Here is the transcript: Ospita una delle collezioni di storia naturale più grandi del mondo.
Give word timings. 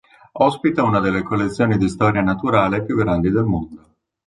Ospita 0.39 0.81
una 0.81 0.99
delle 0.99 1.21
collezioni 1.21 1.77
di 1.77 1.87
storia 1.87 2.21
naturale 2.23 2.83
più 2.83 2.95
grandi 2.95 3.29
del 3.29 3.43
mondo. 3.43 3.85